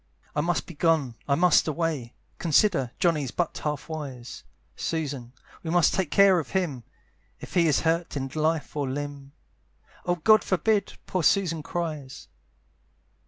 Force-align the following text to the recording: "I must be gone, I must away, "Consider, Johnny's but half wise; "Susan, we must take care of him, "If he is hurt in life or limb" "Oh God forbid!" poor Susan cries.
"I 0.35 0.41
must 0.41 0.65
be 0.65 0.73
gone, 0.73 1.13
I 1.27 1.35
must 1.35 1.67
away, 1.67 2.15
"Consider, 2.39 2.89
Johnny's 2.97 3.29
but 3.29 3.55
half 3.59 3.87
wise; 3.87 4.43
"Susan, 4.75 5.31
we 5.61 5.69
must 5.69 5.93
take 5.93 6.09
care 6.09 6.39
of 6.39 6.49
him, 6.49 6.83
"If 7.39 7.53
he 7.53 7.67
is 7.67 7.81
hurt 7.81 8.17
in 8.17 8.27
life 8.33 8.75
or 8.75 8.89
limb" 8.89 9.33
"Oh 10.03 10.15
God 10.15 10.43
forbid!" 10.43 10.93
poor 11.05 11.21
Susan 11.21 11.61
cries. 11.61 12.29